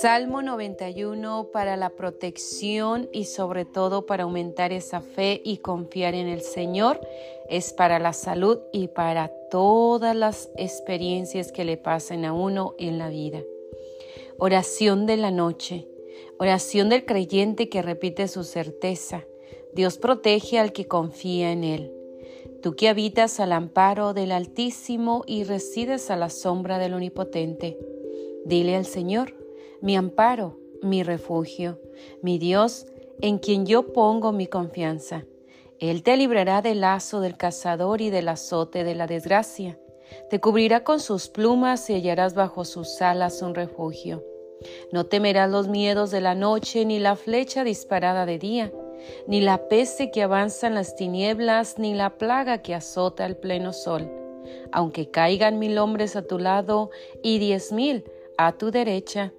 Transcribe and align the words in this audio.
Salmo 0.00 0.42
91 0.42 1.50
para 1.52 1.76
la 1.76 1.90
protección 1.90 3.08
y 3.12 3.26
sobre 3.26 3.64
todo 3.64 4.06
para 4.06 4.24
aumentar 4.24 4.72
esa 4.72 5.00
fe 5.00 5.40
y 5.44 5.58
confiar 5.58 6.14
en 6.14 6.28
el 6.28 6.40
Señor 6.40 7.00
es 7.48 7.72
para 7.72 7.98
la 7.98 8.12
salud 8.12 8.58
y 8.72 8.88
para 8.88 9.30
todas 9.50 10.16
las 10.16 10.50
experiencias 10.56 11.52
que 11.52 11.64
le 11.64 11.76
pasen 11.76 12.24
a 12.24 12.32
uno 12.32 12.74
en 12.78 12.98
la 12.98 13.08
vida. 13.08 13.42
Oración 14.38 15.06
de 15.06 15.18
la 15.18 15.30
noche, 15.30 15.86
oración 16.38 16.88
del 16.88 17.04
creyente 17.04 17.68
que 17.68 17.82
repite 17.82 18.26
su 18.28 18.44
certeza. 18.44 19.26
Dios 19.72 19.98
protege 19.98 20.58
al 20.58 20.72
que 20.72 20.88
confía 20.88 21.52
en 21.52 21.64
Él. 21.64 22.01
Tú 22.62 22.76
que 22.76 22.88
habitas 22.88 23.40
al 23.40 23.50
amparo 23.50 24.14
del 24.14 24.30
Altísimo 24.30 25.24
y 25.26 25.42
resides 25.42 26.12
a 26.12 26.16
la 26.16 26.30
sombra 26.30 26.78
del 26.78 26.94
Omnipotente, 26.94 27.76
dile 28.44 28.76
al 28.76 28.86
Señor, 28.86 29.34
mi 29.80 29.96
amparo, 29.96 30.60
mi 30.80 31.02
refugio, 31.02 31.80
mi 32.22 32.38
Dios, 32.38 32.86
en 33.20 33.38
quien 33.38 33.66
yo 33.66 33.92
pongo 33.92 34.30
mi 34.30 34.46
confianza. 34.46 35.24
Él 35.80 36.04
te 36.04 36.16
librará 36.16 36.62
del 36.62 36.82
lazo 36.82 37.20
del 37.20 37.36
cazador 37.36 38.00
y 38.00 38.10
del 38.10 38.28
azote 38.28 38.84
de 38.84 38.94
la 38.94 39.08
desgracia. 39.08 39.80
Te 40.30 40.38
cubrirá 40.40 40.84
con 40.84 41.00
sus 41.00 41.28
plumas 41.28 41.90
y 41.90 41.94
hallarás 41.94 42.34
bajo 42.34 42.64
sus 42.64 43.02
alas 43.02 43.42
un 43.42 43.56
refugio. 43.56 44.22
No 44.92 45.06
temerás 45.06 45.50
los 45.50 45.66
miedos 45.66 46.12
de 46.12 46.20
la 46.20 46.36
noche, 46.36 46.84
ni 46.84 47.00
la 47.00 47.16
flecha 47.16 47.64
disparada 47.64 48.24
de 48.24 48.38
día, 48.38 48.72
ni 49.26 49.40
la 49.40 49.68
peste 49.68 50.10
que 50.10 50.22
avanza 50.22 50.66
en 50.66 50.74
las 50.74 50.96
tinieblas, 50.96 51.78
ni 51.78 51.94
la 51.94 52.18
plaga 52.18 52.58
que 52.58 52.74
azota 52.74 53.26
el 53.26 53.36
pleno 53.36 53.72
sol. 53.72 54.10
Aunque 54.72 55.10
caigan 55.10 55.58
mil 55.58 55.78
hombres 55.78 56.16
a 56.16 56.22
tu 56.22 56.38
lado 56.38 56.90
y 57.22 57.38
diez 57.38 57.72
mil 57.72 58.04
a 58.38 58.52
tu 58.52 58.70
derecha, 58.70 59.32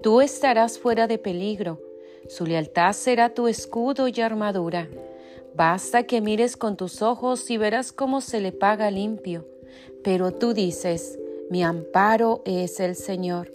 Tú 0.00 0.20
estarás 0.20 0.78
fuera 0.78 1.08
de 1.08 1.18
peligro, 1.18 1.80
su 2.28 2.46
lealtad 2.46 2.92
será 2.92 3.34
tu 3.34 3.48
escudo 3.48 4.06
y 4.06 4.20
armadura. 4.20 4.88
Basta 5.56 6.04
que 6.04 6.20
mires 6.20 6.56
con 6.56 6.76
tus 6.76 7.02
ojos 7.02 7.50
y 7.50 7.56
verás 7.56 7.90
cómo 7.90 8.20
se 8.20 8.40
le 8.40 8.52
paga 8.52 8.92
limpio. 8.92 9.44
Pero 10.04 10.30
tú 10.30 10.54
dices, 10.54 11.18
mi 11.50 11.64
amparo 11.64 12.42
es 12.44 12.78
el 12.78 12.94
Señor. 12.94 13.50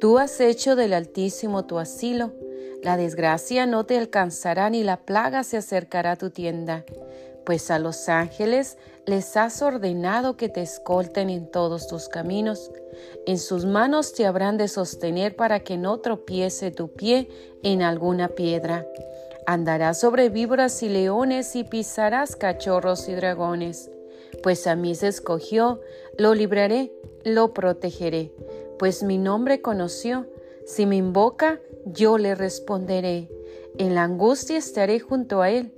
Tú 0.00 0.18
has 0.18 0.40
hecho 0.40 0.76
del 0.76 0.92
Altísimo 0.92 1.64
tu 1.66 1.78
asilo. 1.78 2.32
La 2.82 2.96
desgracia 2.96 3.66
no 3.66 3.84
te 3.86 3.98
alcanzará 3.98 4.70
ni 4.70 4.82
la 4.82 4.98
plaga 4.98 5.44
se 5.44 5.56
acercará 5.56 6.12
a 6.12 6.16
tu 6.16 6.30
tienda 6.30 6.84
pues 7.44 7.70
a 7.70 7.78
los 7.78 8.08
ángeles 8.08 8.78
les 9.06 9.36
has 9.36 9.62
ordenado 9.62 10.36
que 10.36 10.48
te 10.48 10.62
escolten 10.62 11.30
en 11.30 11.50
todos 11.50 11.88
tus 11.88 12.08
caminos. 12.08 12.70
En 13.26 13.38
sus 13.38 13.64
manos 13.64 14.12
te 14.12 14.26
habrán 14.26 14.58
de 14.58 14.68
sostener 14.68 15.34
para 15.34 15.60
que 15.60 15.76
no 15.76 15.98
tropiece 15.98 16.70
tu 16.70 16.88
pie 16.88 17.28
en 17.62 17.82
alguna 17.82 18.28
piedra. 18.28 18.86
Andarás 19.46 20.00
sobre 20.00 20.28
víboras 20.28 20.82
y 20.82 20.88
leones 20.88 21.56
y 21.56 21.64
pisarás 21.64 22.36
cachorros 22.36 23.08
y 23.08 23.14
dragones. 23.14 23.90
Pues 24.42 24.66
a 24.66 24.76
mí 24.76 24.94
se 24.94 25.08
escogió, 25.08 25.80
lo 26.16 26.34
libraré, 26.34 26.92
lo 27.24 27.52
protegeré, 27.52 28.32
pues 28.78 29.02
mi 29.02 29.18
nombre 29.18 29.60
conoció. 29.60 30.26
Si 30.66 30.86
me 30.86 30.96
invoca, 30.96 31.60
yo 31.86 32.18
le 32.18 32.34
responderé. 32.34 33.28
En 33.78 33.94
la 33.94 34.04
angustia 34.04 34.58
estaré 34.58 35.00
junto 35.00 35.40
a 35.40 35.50
él 35.50 35.72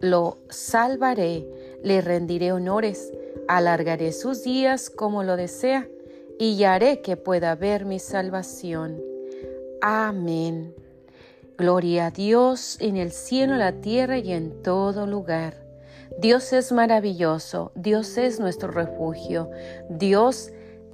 lo 0.00 0.38
salvaré, 0.48 1.46
le 1.82 2.00
rendiré 2.00 2.52
honores, 2.52 3.12
alargaré 3.48 4.12
sus 4.12 4.42
días 4.42 4.88
como 4.90 5.22
lo 5.22 5.36
desea, 5.36 5.88
y 6.38 6.64
haré 6.64 7.02
que 7.02 7.16
pueda 7.16 7.54
ver 7.54 7.84
mi 7.84 7.98
salvación. 7.98 9.02
Amén. 9.82 10.74
Gloria 11.58 12.06
a 12.06 12.10
Dios 12.10 12.78
en 12.80 12.96
el 12.96 13.12
cielo, 13.12 13.56
la 13.56 13.72
tierra 13.72 14.18
y 14.18 14.32
en 14.32 14.62
todo 14.62 15.06
lugar. 15.06 15.66
Dios 16.18 16.54
es 16.54 16.72
maravilloso, 16.72 17.72
Dios 17.74 18.16
es 18.16 18.40
nuestro 18.40 18.70
refugio, 18.70 19.50
Dios 19.90 20.50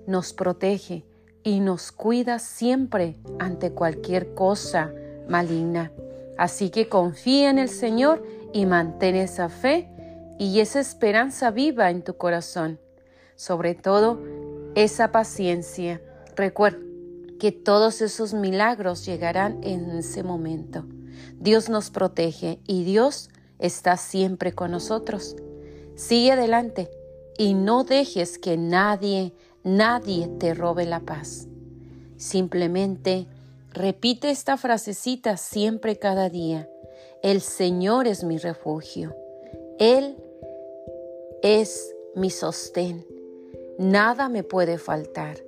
nos 0.06 0.32
protege 0.32 1.04
y 1.46 1.60
nos 1.60 1.92
cuida 1.92 2.40
siempre 2.40 3.14
ante 3.38 3.70
cualquier 3.70 4.34
cosa 4.34 4.92
maligna. 5.28 5.92
Así 6.36 6.70
que 6.70 6.88
confía 6.88 7.50
en 7.50 7.60
el 7.60 7.68
Señor 7.68 8.24
y 8.52 8.66
mantén 8.66 9.14
esa 9.14 9.48
fe 9.48 9.88
y 10.40 10.58
esa 10.58 10.80
esperanza 10.80 11.52
viva 11.52 11.88
en 11.90 12.02
tu 12.02 12.16
corazón. 12.16 12.80
Sobre 13.36 13.76
todo, 13.76 14.20
esa 14.74 15.12
paciencia. 15.12 16.02
Recuerda 16.34 16.80
que 17.38 17.52
todos 17.52 18.02
esos 18.02 18.34
milagros 18.34 19.06
llegarán 19.06 19.62
en 19.62 19.88
ese 19.92 20.24
momento. 20.24 20.84
Dios 21.38 21.68
nos 21.68 21.90
protege 21.90 22.58
y 22.66 22.82
Dios 22.82 23.30
está 23.60 23.96
siempre 23.98 24.52
con 24.52 24.72
nosotros. 24.72 25.36
Sigue 25.94 26.32
adelante 26.32 26.90
y 27.38 27.54
no 27.54 27.84
dejes 27.84 28.36
que 28.36 28.56
nadie, 28.56 29.32
nadie 29.66 30.28
te 30.38 30.54
robe 30.54 30.86
la 30.86 31.00
paz. 31.00 31.48
Simplemente 32.16 33.26
repite 33.72 34.30
esta 34.30 34.56
frasecita 34.56 35.36
siempre 35.36 35.96
cada 35.96 36.30
día. 36.30 36.70
El 37.22 37.40
Señor 37.40 38.06
es 38.06 38.22
mi 38.22 38.38
refugio. 38.38 39.14
Él 39.78 40.16
es 41.42 41.94
mi 42.14 42.30
sostén. 42.30 43.04
Nada 43.76 44.28
me 44.28 44.44
puede 44.44 44.78
faltar, 44.78 45.44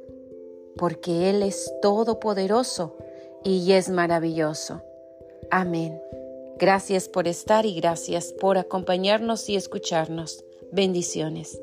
porque 0.77 1.31
Él 1.31 1.43
es 1.43 1.73
todopoderoso 1.81 2.99
y 3.45 3.73
es 3.73 3.89
maravilloso. 3.89 4.83
Amén. 5.51 6.03
Gracias 6.59 7.09
por 7.09 7.29
estar 7.29 7.65
y 7.65 7.75
gracias 7.77 8.33
por 8.33 8.59
acompañarnos 8.59 9.49
y 9.49 9.55
escucharnos. 9.55 10.45
Bendiciones. 10.73 11.59